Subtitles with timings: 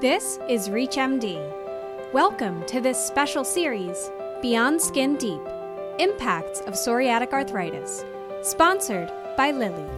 [0.00, 1.42] This is ReachMD.
[2.12, 5.40] Welcome to this special series, Beyond Skin Deep
[5.98, 8.04] Impacts of Psoriatic Arthritis,
[8.42, 9.88] sponsored by Lilly.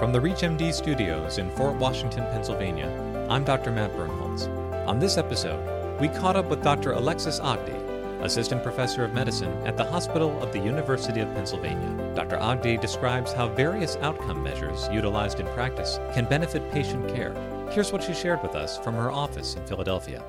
[0.00, 2.88] From the ReachMD studios in Fort Washington, Pennsylvania,
[3.30, 3.70] I'm Dr.
[3.70, 4.48] Matt Birnholz.
[4.88, 6.90] On this episode, we caught up with Dr.
[6.90, 7.80] Alexis Ogdie,
[8.24, 12.14] Assistant Professor of Medicine at the Hospital of the University of Pennsylvania.
[12.16, 12.38] Dr.
[12.38, 17.32] Ogdie describes how various outcome measures utilized in practice can benefit patient care.
[17.70, 20.24] Here's what she shared with us from her office in Philadelphia.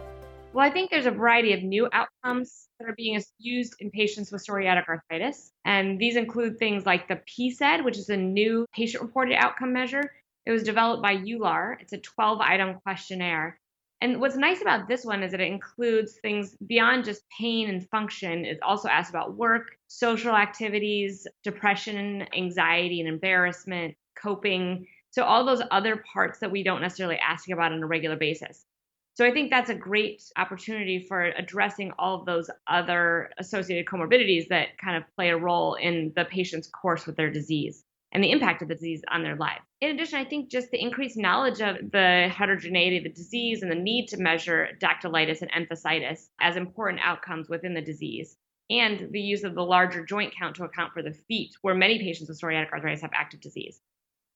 [0.53, 4.31] Well, I think there's a variety of new outcomes that are being used in patients
[4.31, 5.51] with psoriatic arthritis.
[5.65, 10.13] And these include things like the PsAID, which is a new patient reported outcome measure.
[10.45, 11.81] It was developed by EULAR.
[11.81, 13.59] It's a 12 item questionnaire.
[14.01, 17.87] And what's nice about this one is that it includes things beyond just pain and
[17.89, 18.45] function.
[18.45, 24.87] It also asks about work, social activities, depression, anxiety, and embarrassment, coping.
[25.15, 28.65] So, all those other parts that we don't necessarily ask about on a regular basis.
[29.13, 34.49] So I think that's a great opportunity for addressing all of those other associated comorbidities
[34.49, 38.31] that kind of play a role in the patient's course with their disease and the
[38.31, 39.61] impact of the disease on their life.
[39.79, 43.71] In addition, I think just the increased knowledge of the heterogeneity of the disease and
[43.71, 48.35] the need to measure dactylitis and enthesitis as important outcomes within the disease,
[48.69, 51.99] and the use of the larger joint count to account for the feet, where many
[51.99, 53.79] patients with psoriatic arthritis have active disease.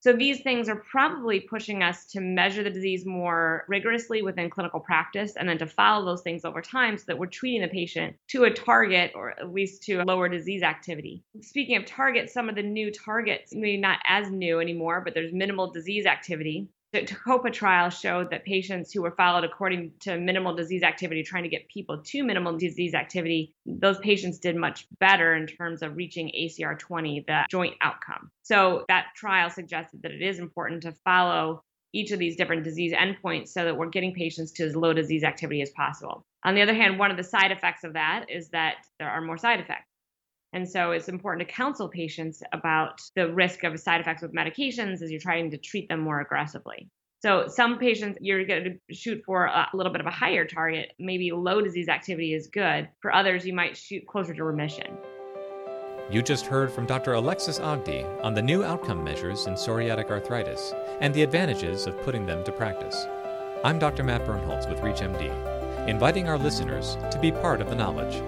[0.01, 4.79] So these things are probably pushing us to measure the disease more rigorously within clinical
[4.79, 8.15] practice and then to follow those things over time so that we're treating the patient
[8.29, 11.23] to a target or at least to a lower disease activity.
[11.41, 15.33] Speaking of targets, some of the new targets, maybe not as new anymore, but there's
[15.33, 20.55] minimal disease activity the TICOPA trial showed that patients who were followed according to minimal
[20.55, 25.35] disease activity, trying to get people to minimal disease activity, those patients did much better
[25.35, 28.31] in terms of reaching ACR 20, the joint outcome.
[28.41, 32.93] So that trial suggested that it is important to follow each of these different disease
[32.93, 36.25] endpoints so that we're getting patients to as low disease activity as possible.
[36.43, 39.21] On the other hand, one of the side effects of that is that there are
[39.21, 39.85] more side effects.
[40.53, 45.01] And so it's important to counsel patients about the risk of side effects with medications
[45.01, 46.89] as you're trying to treat them more aggressively.
[47.21, 50.93] So some patients you're going to shoot for a little bit of a higher target,
[50.97, 52.87] maybe low disease activity is good.
[53.01, 54.97] For others, you might shoot closer to remission.
[56.09, 57.13] You just heard from Dr.
[57.13, 62.25] Alexis Ogdie on the new outcome measures in psoriatic arthritis and the advantages of putting
[62.25, 63.05] them to practice.
[63.63, 64.03] I'm Dr.
[64.03, 68.23] Matt Birnholz with ReachMD, inviting our listeners to be part of the knowledge.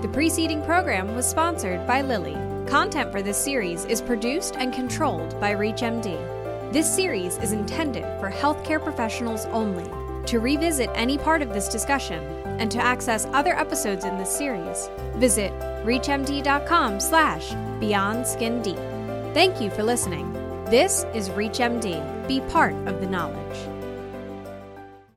[0.00, 2.36] The preceding program was sponsored by Lilly.
[2.68, 6.72] Content for this series is produced and controlled by ReachMD.
[6.72, 9.90] This series is intended for healthcare professionals only.
[10.26, 12.22] To revisit any part of this discussion
[12.60, 15.52] and to access other episodes in this series, visit
[15.84, 18.78] reachmd.com slash beyond skin deep.
[19.34, 20.32] Thank you for listening.
[20.66, 22.28] This is ReachMD.
[22.28, 23.77] Be part of the knowledge.